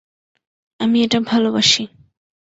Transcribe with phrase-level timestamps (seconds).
[0.79, 1.83] আমি এটা ভালোবাসি!